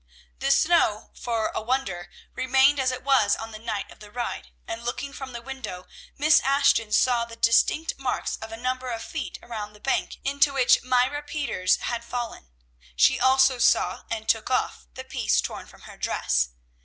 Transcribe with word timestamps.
The 0.39 0.49
snow, 0.49 1.11
for 1.13 1.49
a 1.53 1.61
wonder, 1.61 2.09
remained 2.33 2.79
as 2.79 2.91
it 2.91 3.03
was 3.03 3.35
on 3.35 3.51
the 3.51 3.59
night 3.59 3.91
of 3.91 3.99
the 3.99 4.09
ride, 4.09 4.49
and 4.67 4.81
looking 4.83 5.13
from 5.13 5.31
the 5.31 5.43
window 5.43 5.85
Miss 6.17 6.39
Ashton 6.39 6.91
saw 6.91 7.23
the 7.23 7.35
distinct 7.35 7.99
marks 7.99 8.35
of 8.37 8.51
a 8.51 8.57
number 8.57 8.89
of 8.89 9.03
feet 9.03 9.37
around 9.43 9.73
the 9.73 9.79
bank 9.79 10.17
into 10.23 10.53
which 10.53 10.81
Myra 10.81 11.21
Peters 11.21 11.75
had 11.81 12.03
fallen. 12.03 12.49
She 12.95 13.19
also 13.19 13.59
saw, 13.59 14.05
and 14.09 14.27
took 14.27 14.49
off, 14.49 14.87
the 14.95 15.03
piece 15.03 15.39
torn 15.39 15.67
from 15.67 15.81
her 15.81 15.97
dress. 15.97 16.49